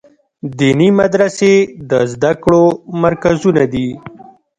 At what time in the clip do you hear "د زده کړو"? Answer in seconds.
1.89-2.63